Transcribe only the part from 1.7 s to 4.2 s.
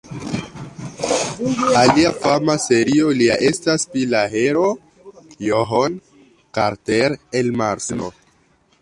Alia fama serio lia estas pri